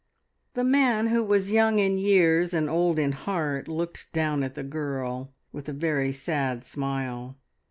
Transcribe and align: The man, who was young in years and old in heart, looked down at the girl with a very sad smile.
The 0.55 0.63
man, 0.63 1.09
who 1.09 1.23
was 1.23 1.51
young 1.51 1.77
in 1.77 1.99
years 1.99 2.55
and 2.55 2.67
old 2.67 2.97
in 2.97 3.11
heart, 3.11 3.67
looked 3.67 4.11
down 4.13 4.41
at 4.41 4.55
the 4.55 4.63
girl 4.63 5.31
with 5.51 5.69
a 5.69 5.73
very 5.73 6.11
sad 6.11 6.65
smile. 6.65 7.37